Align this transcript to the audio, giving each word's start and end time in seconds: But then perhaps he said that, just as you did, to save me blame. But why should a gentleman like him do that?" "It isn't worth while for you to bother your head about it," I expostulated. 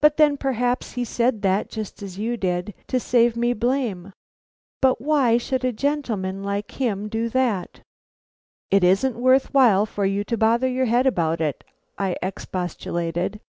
But 0.00 0.16
then 0.16 0.38
perhaps 0.38 0.92
he 0.92 1.04
said 1.04 1.42
that, 1.42 1.68
just 1.68 2.02
as 2.02 2.18
you 2.18 2.38
did, 2.38 2.72
to 2.86 2.98
save 2.98 3.36
me 3.36 3.52
blame. 3.52 4.14
But 4.80 4.98
why 4.98 5.36
should 5.36 5.62
a 5.62 5.74
gentleman 5.74 6.42
like 6.42 6.70
him 6.80 7.06
do 7.06 7.28
that?" 7.28 7.80
"It 8.70 8.82
isn't 8.82 9.16
worth 9.16 9.52
while 9.52 9.84
for 9.84 10.06
you 10.06 10.24
to 10.24 10.38
bother 10.38 10.68
your 10.68 10.86
head 10.86 11.06
about 11.06 11.42
it," 11.42 11.64
I 11.98 12.16
expostulated. 12.22 13.40